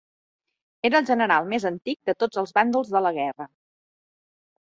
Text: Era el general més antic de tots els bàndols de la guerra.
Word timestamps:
Era 0.87 1.01
el 1.03 1.07
general 1.09 1.45
més 1.51 1.67
antic 1.69 1.99
de 2.11 2.15
tots 2.23 2.41
els 2.43 2.55
bàndols 2.59 2.95
de 2.95 3.03
la 3.09 3.13
guerra. 3.19 3.47